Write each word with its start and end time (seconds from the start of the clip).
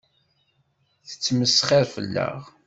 Tettmesxiṛ 1.09 1.83
fell-aɣ. 1.93 2.39